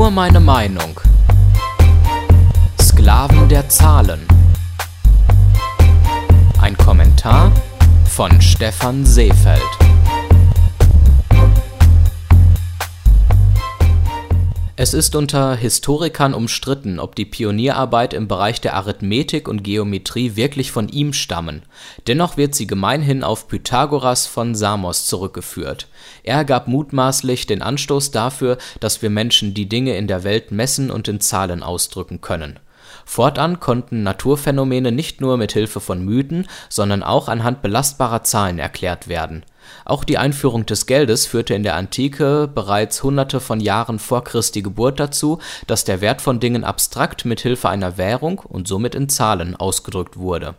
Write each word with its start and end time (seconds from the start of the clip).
Nur 0.00 0.10
meine 0.10 0.40
Meinung. 0.40 0.98
Sklaven 2.80 3.50
der 3.50 3.68
Zahlen. 3.68 4.26
Ein 6.58 6.74
Kommentar 6.74 7.52
von 8.06 8.40
Stefan 8.40 9.04
Seefeld. 9.04 9.89
Es 14.82 14.94
ist 14.94 15.14
unter 15.14 15.56
Historikern 15.56 16.32
umstritten, 16.32 17.00
ob 17.00 17.14
die 17.14 17.26
Pionierarbeit 17.26 18.14
im 18.14 18.28
Bereich 18.28 18.62
der 18.62 18.76
Arithmetik 18.76 19.46
und 19.46 19.62
Geometrie 19.62 20.36
wirklich 20.36 20.72
von 20.72 20.88
ihm 20.88 21.12
stammen. 21.12 21.64
Dennoch 22.06 22.38
wird 22.38 22.54
sie 22.54 22.66
gemeinhin 22.66 23.22
auf 23.22 23.46
Pythagoras 23.46 24.26
von 24.26 24.54
Samos 24.54 25.04
zurückgeführt. 25.04 25.86
Er 26.22 26.46
gab 26.46 26.66
mutmaßlich 26.66 27.46
den 27.46 27.60
Anstoß 27.60 28.10
dafür, 28.10 28.56
dass 28.80 29.02
wir 29.02 29.10
Menschen 29.10 29.52
die 29.52 29.68
Dinge 29.68 29.98
in 29.98 30.06
der 30.06 30.24
Welt 30.24 30.50
messen 30.50 30.90
und 30.90 31.08
in 31.08 31.20
Zahlen 31.20 31.62
ausdrücken 31.62 32.22
können. 32.22 32.58
Fortan 33.04 33.60
konnten 33.60 34.02
Naturphänomene 34.02 34.92
nicht 34.92 35.20
nur 35.20 35.36
mit 35.36 35.52
Hilfe 35.52 35.80
von 35.80 36.02
Mythen, 36.02 36.48
sondern 36.70 37.02
auch 37.02 37.28
anhand 37.28 37.60
belastbarer 37.60 38.24
Zahlen 38.24 38.58
erklärt 38.58 39.08
werden 39.08 39.44
auch 39.84 40.04
die 40.04 40.18
Einführung 40.18 40.66
des 40.66 40.86
Geldes 40.86 41.26
führte 41.26 41.54
in 41.54 41.62
der 41.62 41.76
Antike 41.76 42.48
bereits 42.52 43.02
hunderte 43.02 43.40
von 43.40 43.60
Jahren 43.60 43.98
vor 43.98 44.24
Christi 44.24 44.62
Geburt 44.62 45.00
dazu, 45.00 45.38
dass 45.66 45.84
der 45.84 46.00
Wert 46.00 46.22
von 46.22 46.40
Dingen 46.40 46.64
abstrakt 46.64 47.24
mit 47.24 47.40
Hilfe 47.40 47.68
einer 47.68 47.98
Währung 47.98 48.38
und 48.38 48.68
somit 48.68 48.94
in 48.94 49.08
Zahlen 49.08 49.56
ausgedrückt 49.56 50.16
wurde. 50.16 50.54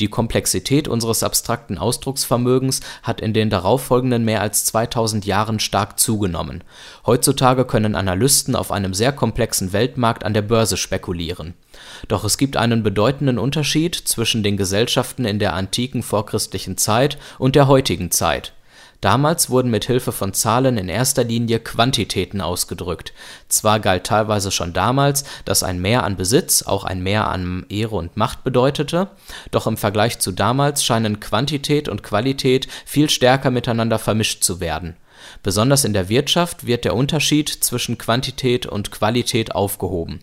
Die 0.00 0.08
Komplexität 0.08 0.88
unseres 0.88 1.22
abstrakten 1.22 1.78
Ausdrucksvermögens 1.78 2.80
hat 3.02 3.20
in 3.20 3.32
den 3.32 3.50
darauffolgenden 3.50 4.24
mehr 4.24 4.40
als 4.40 4.64
2000 4.66 5.26
Jahren 5.26 5.60
stark 5.60 5.98
zugenommen. 5.98 6.64
Heutzutage 7.06 7.64
können 7.64 7.94
Analysten 7.94 8.56
auf 8.56 8.70
einem 8.70 8.94
sehr 8.94 9.12
komplexen 9.12 9.72
Weltmarkt 9.72 10.24
an 10.24 10.34
der 10.34 10.42
Börse 10.42 10.76
spekulieren. 10.76 11.54
Doch 12.08 12.24
es 12.24 12.38
gibt 12.38 12.56
einen 12.56 12.82
bedeutenden 12.82 13.38
Unterschied 13.38 13.94
zwischen 13.94 14.42
den 14.42 14.56
Gesellschaften 14.56 15.24
in 15.24 15.38
der 15.38 15.54
antiken 15.54 16.02
vorchristlichen 16.02 16.76
Zeit 16.76 17.18
und 17.38 17.54
der 17.54 17.68
heutigen 17.68 18.10
Zeit 18.10 18.52
Damals 19.00 19.50
wurden 19.50 19.70
mit 19.70 19.84
Hilfe 19.84 20.12
von 20.12 20.32
Zahlen 20.32 20.78
in 20.78 20.88
erster 20.88 21.24
Linie 21.24 21.60
Quantitäten 21.60 22.40
ausgedrückt. 22.40 23.12
Zwar 23.48 23.80
galt 23.80 24.04
teilweise 24.04 24.50
schon 24.50 24.72
damals, 24.72 25.24
dass 25.44 25.62
ein 25.62 25.80
Mehr 25.80 26.04
an 26.04 26.16
Besitz 26.16 26.62
auch 26.62 26.84
ein 26.84 27.02
Mehr 27.02 27.28
an 27.28 27.66
Ehre 27.68 27.96
und 27.96 28.16
Macht 28.16 28.44
bedeutete, 28.44 29.08
doch 29.50 29.66
im 29.66 29.76
Vergleich 29.76 30.18
zu 30.18 30.32
damals 30.32 30.84
scheinen 30.84 31.20
Quantität 31.20 31.88
und 31.88 32.02
Qualität 32.02 32.68
viel 32.84 33.10
stärker 33.10 33.50
miteinander 33.50 33.98
vermischt 33.98 34.42
zu 34.42 34.60
werden 34.60 34.96
Besonders 35.42 35.84
in 35.84 35.92
der 35.92 36.08
Wirtschaft 36.08 36.66
wird 36.66 36.84
der 36.84 36.94
Unterschied 36.94 37.48
zwischen 37.48 37.98
Quantität 37.98 38.66
und 38.66 38.90
Qualität 38.90 39.54
aufgehoben. 39.54 40.20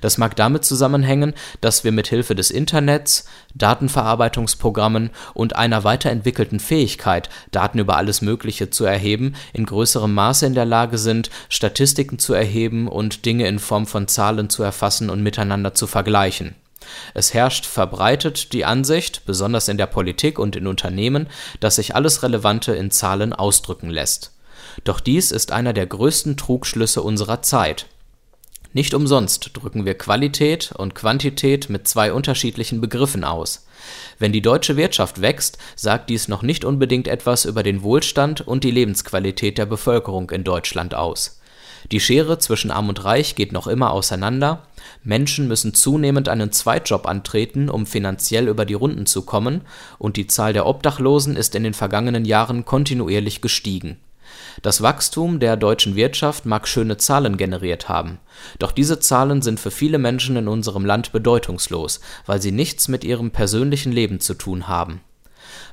Das 0.00 0.18
mag 0.18 0.36
damit 0.36 0.64
zusammenhängen, 0.64 1.34
dass 1.60 1.84
wir 1.84 1.92
mit 1.92 2.08
Hilfe 2.08 2.34
des 2.34 2.50
Internets, 2.50 3.26
Datenverarbeitungsprogrammen 3.54 5.10
und 5.34 5.56
einer 5.56 5.84
weiterentwickelten 5.84 6.60
Fähigkeit, 6.60 7.28
Daten 7.50 7.78
über 7.78 7.96
alles 7.96 8.22
Mögliche 8.22 8.70
zu 8.70 8.84
erheben, 8.84 9.34
in 9.52 9.66
größerem 9.66 10.12
Maße 10.12 10.46
in 10.46 10.54
der 10.54 10.64
Lage 10.64 10.98
sind, 10.98 11.30
Statistiken 11.48 12.18
zu 12.18 12.34
erheben 12.34 12.88
und 12.88 13.24
Dinge 13.24 13.46
in 13.46 13.58
Form 13.58 13.86
von 13.86 14.08
Zahlen 14.08 14.50
zu 14.50 14.62
erfassen 14.62 15.10
und 15.10 15.22
miteinander 15.22 15.74
zu 15.74 15.86
vergleichen. 15.86 16.54
Es 17.14 17.32
herrscht 17.32 17.64
verbreitet 17.64 18.52
die 18.52 18.64
Ansicht, 18.64 19.24
besonders 19.24 19.68
in 19.68 19.78
der 19.78 19.86
Politik 19.86 20.38
und 20.38 20.54
in 20.54 20.66
Unternehmen, 20.66 21.28
dass 21.60 21.76
sich 21.76 21.94
alles 21.94 22.22
Relevante 22.22 22.74
in 22.74 22.90
Zahlen 22.90 23.32
ausdrücken 23.32 23.88
lässt 23.88 24.34
doch 24.82 24.98
dies 24.98 25.30
ist 25.30 25.52
einer 25.52 25.72
der 25.72 25.86
größten 25.86 26.36
Trugschlüsse 26.36 27.02
unserer 27.02 27.42
Zeit. 27.42 27.86
Nicht 28.74 28.92
umsonst 28.92 29.50
drücken 29.54 29.86
wir 29.86 29.94
Qualität 29.94 30.72
und 30.76 30.96
Quantität 30.96 31.70
mit 31.70 31.86
zwei 31.86 32.12
unterschiedlichen 32.12 32.80
Begriffen 32.80 33.22
aus. 33.22 33.66
Wenn 34.18 34.32
die 34.32 34.42
deutsche 34.42 34.76
Wirtschaft 34.76 35.20
wächst, 35.20 35.58
sagt 35.76 36.10
dies 36.10 36.26
noch 36.26 36.42
nicht 36.42 36.64
unbedingt 36.64 37.06
etwas 37.06 37.44
über 37.44 37.62
den 37.62 37.84
Wohlstand 37.84 38.40
und 38.40 38.64
die 38.64 38.72
Lebensqualität 38.72 39.58
der 39.58 39.66
Bevölkerung 39.66 40.28
in 40.30 40.42
Deutschland 40.42 40.92
aus. 40.92 41.40
Die 41.92 42.00
Schere 42.00 42.40
zwischen 42.40 42.72
Arm 42.72 42.88
und 42.88 43.04
Reich 43.04 43.36
geht 43.36 43.52
noch 43.52 43.68
immer 43.68 43.92
auseinander, 43.92 44.66
Menschen 45.04 45.46
müssen 45.46 45.74
zunehmend 45.74 46.28
einen 46.28 46.50
Zweitjob 46.50 47.06
antreten, 47.06 47.68
um 47.68 47.86
finanziell 47.86 48.48
über 48.48 48.64
die 48.64 48.74
Runden 48.74 49.06
zu 49.06 49.22
kommen, 49.22 49.60
und 49.98 50.16
die 50.16 50.26
Zahl 50.26 50.52
der 50.52 50.66
Obdachlosen 50.66 51.36
ist 51.36 51.54
in 51.54 51.62
den 51.62 51.74
vergangenen 51.74 52.24
Jahren 52.24 52.64
kontinuierlich 52.64 53.40
gestiegen 53.40 53.98
das 54.62 54.82
Wachstum 54.82 55.40
der 55.40 55.56
deutschen 55.56 55.96
Wirtschaft 55.96 56.46
mag 56.46 56.68
schöne 56.68 56.96
Zahlen 56.96 57.36
generiert 57.36 57.88
haben, 57.88 58.18
doch 58.58 58.72
diese 58.72 59.00
Zahlen 59.00 59.42
sind 59.42 59.60
für 59.60 59.70
viele 59.70 59.98
Menschen 59.98 60.36
in 60.36 60.48
unserem 60.48 60.84
Land 60.84 61.12
bedeutungslos, 61.12 62.00
weil 62.26 62.40
sie 62.40 62.52
nichts 62.52 62.88
mit 62.88 63.04
ihrem 63.04 63.30
persönlichen 63.30 63.92
Leben 63.92 64.20
zu 64.20 64.34
tun 64.34 64.68
haben. 64.68 65.00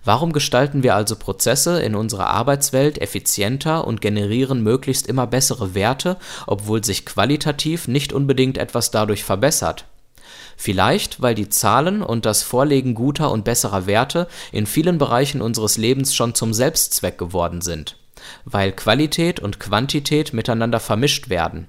Warum 0.03 0.33
gestalten 0.33 0.81
wir 0.81 0.95
also 0.95 1.15
Prozesse 1.15 1.81
in 1.81 1.95
unserer 1.95 2.27
Arbeitswelt 2.27 2.99
effizienter 2.99 3.85
und 3.85 4.01
generieren 4.01 4.63
möglichst 4.63 5.05
immer 5.05 5.27
bessere 5.27 5.75
Werte, 5.75 6.17
obwohl 6.47 6.83
sich 6.83 7.05
qualitativ 7.05 7.87
nicht 7.87 8.11
unbedingt 8.11 8.57
etwas 8.57 8.89
dadurch 8.89 9.23
verbessert? 9.23 9.85
Vielleicht, 10.57 11.21
weil 11.21 11.35
die 11.35 11.49
Zahlen 11.49 12.01
und 12.01 12.25
das 12.25 12.43
Vorlegen 12.43 12.93
guter 12.93 13.31
und 13.31 13.45
besserer 13.45 13.85
Werte 13.85 14.27
in 14.51 14.65
vielen 14.65 14.97
Bereichen 14.97 15.41
unseres 15.41 15.77
Lebens 15.77 16.15
schon 16.15 16.35
zum 16.35 16.53
Selbstzweck 16.53 17.17
geworden 17.17 17.61
sind 17.61 17.97
weil 18.45 18.71
Qualität 18.71 19.39
und 19.39 19.59
Quantität 19.59 20.33
miteinander 20.33 20.79
vermischt 20.79 21.29
werden. 21.29 21.67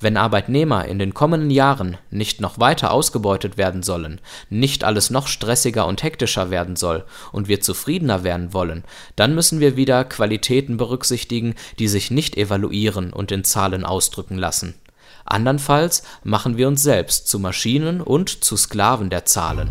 Wenn 0.00 0.16
Arbeitnehmer 0.16 0.86
in 0.86 0.98
den 0.98 1.14
kommenden 1.14 1.50
Jahren 1.50 1.98
nicht 2.10 2.40
noch 2.40 2.58
weiter 2.58 2.92
ausgebeutet 2.92 3.56
werden 3.56 3.82
sollen, 3.82 4.20
nicht 4.50 4.84
alles 4.84 5.10
noch 5.10 5.26
stressiger 5.26 5.86
und 5.86 6.02
hektischer 6.02 6.50
werden 6.50 6.76
soll 6.76 7.04
und 7.32 7.48
wir 7.48 7.60
zufriedener 7.60 8.22
werden 8.24 8.52
wollen, 8.52 8.84
dann 9.16 9.34
müssen 9.34 9.60
wir 9.60 9.76
wieder 9.76 10.04
Qualitäten 10.04 10.76
berücksichtigen, 10.76 11.54
die 11.78 11.88
sich 11.88 12.10
nicht 12.10 12.36
evaluieren 12.36 13.12
und 13.12 13.32
in 13.32 13.44
Zahlen 13.44 13.84
ausdrücken 13.84 14.38
lassen. 14.38 14.74
Andernfalls 15.24 16.04
machen 16.22 16.56
wir 16.56 16.68
uns 16.68 16.82
selbst 16.82 17.28
zu 17.28 17.40
Maschinen 17.40 18.00
und 18.00 18.44
zu 18.44 18.56
Sklaven 18.56 19.10
der 19.10 19.24
Zahlen. 19.24 19.70